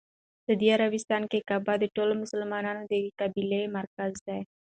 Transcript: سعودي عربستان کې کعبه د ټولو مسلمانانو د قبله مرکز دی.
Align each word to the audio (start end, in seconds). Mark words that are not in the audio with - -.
سعودي 0.45 0.67
عربستان 0.75 1.23
کې 1.31 1.45
کعبه 1.49 1.73
د 1.79 1.85
ټولو 1.95 2.13
مسلمانانو 2.23 2.83
د 2.91 2.93
قبله 3.19 3.59
مرکز 3.77 4.11
دی. 4.27 4.39